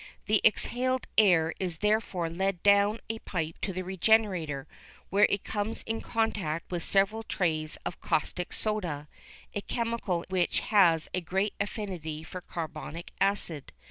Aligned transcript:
The 0.25 0.41
exhaled 0.43 1.05
air 1.15 1.53
is 1.59 1.77
therefore 1.77 2.27
led 2.27 2.63
down 2.63 3.01
a 3.07 3.19
pipe 3.19 3.59
to 3.61 3.71
the 3.71 3.83
regenerator, 3.83 4.67
where 5.11 5.27
it 5.29 5.43
comes 5.43 5.83
into 5.83 6.07
contact 6.07 6.71
with 6.71 6.81
several 6.83 7.21
trays 7.21 7.77
of 7.85 8.01
caustic 8.01 8.51
soda, 8.51 9.07
a 9.53 9.61
chemical 9.61 10.25
which 10.27 10.61
has 10.61 11.07
a 11.13 11.21
great 11.21 11.53
affinity 11.59 12.23
for 12.23 12.41
carbonic 12.41 13.11
acid. 13.21 13.73